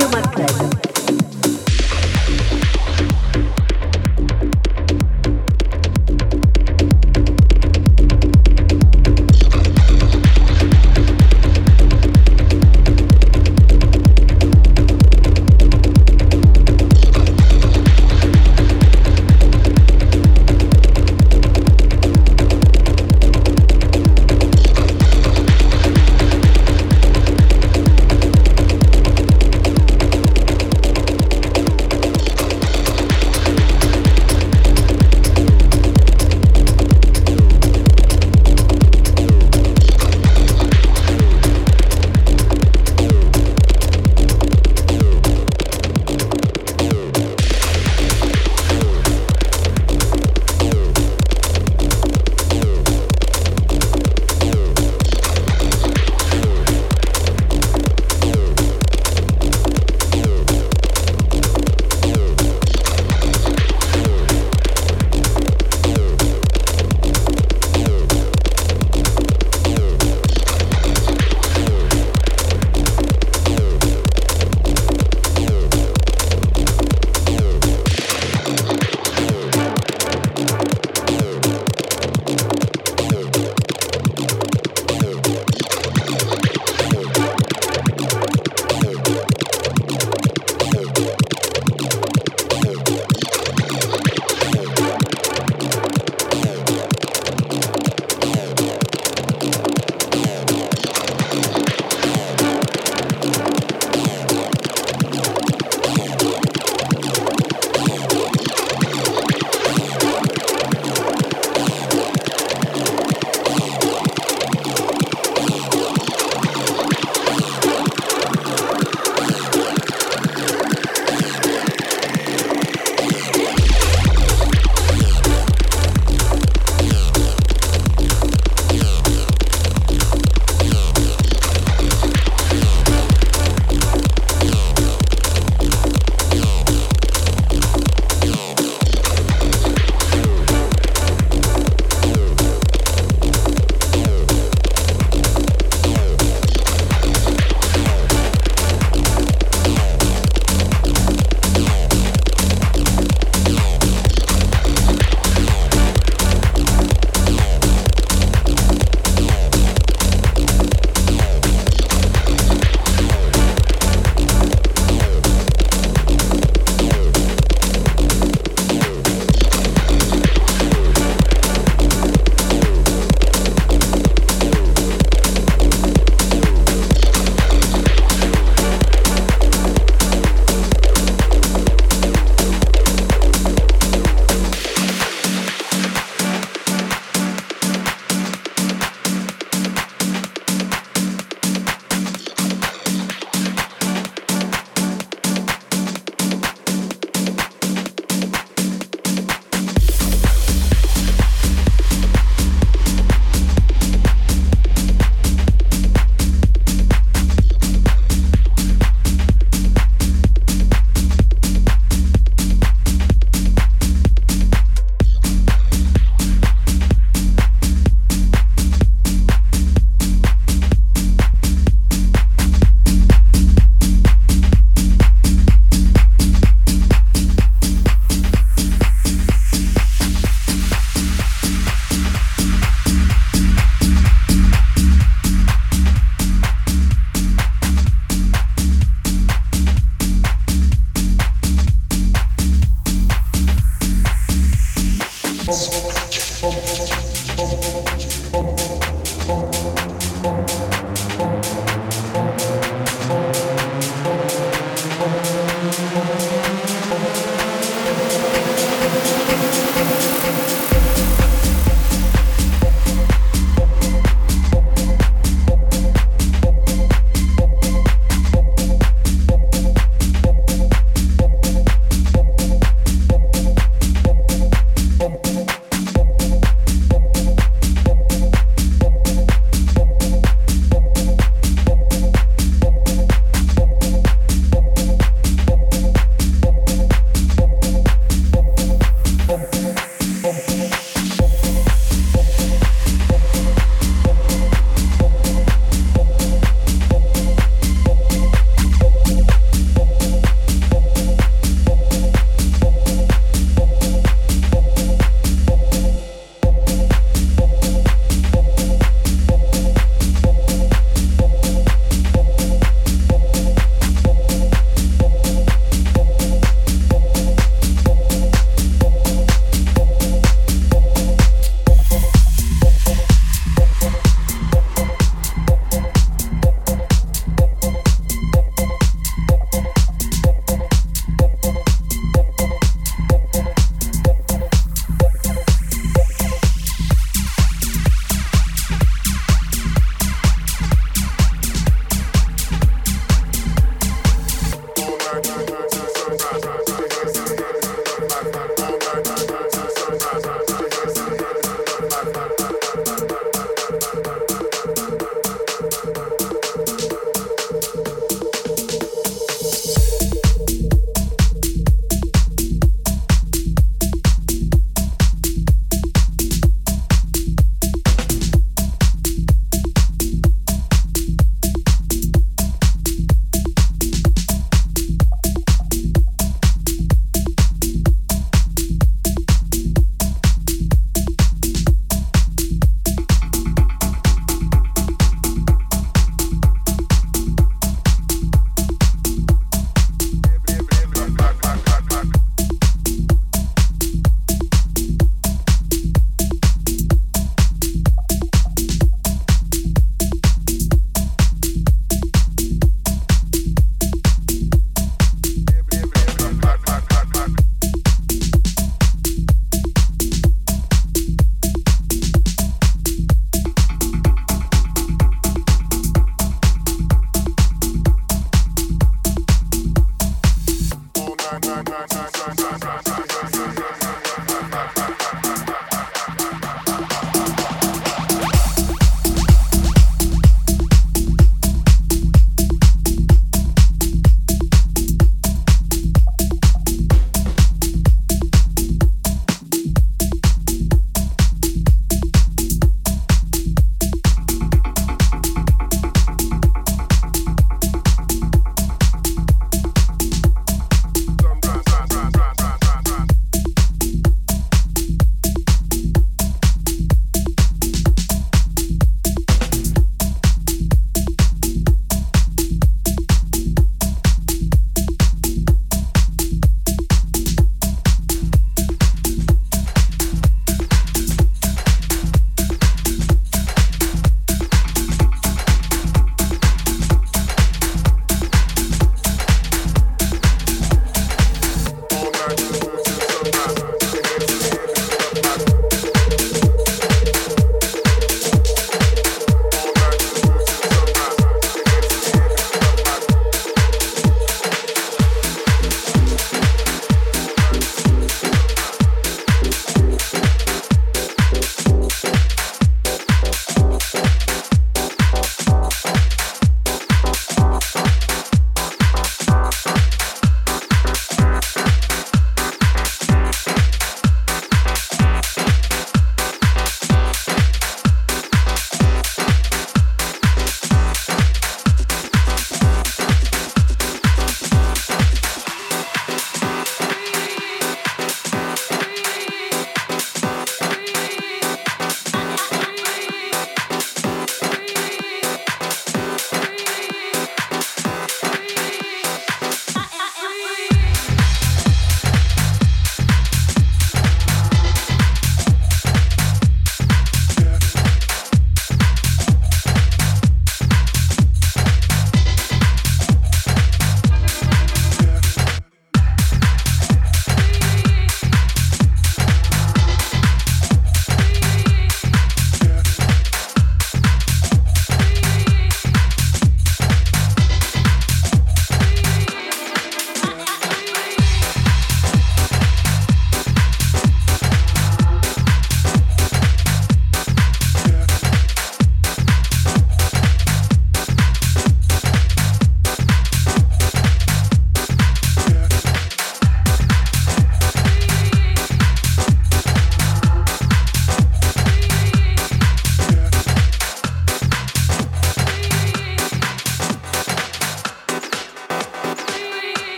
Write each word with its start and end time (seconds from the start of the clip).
human 0.00 0.29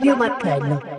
Techno 0.00 0.16
Music 0.16 0.89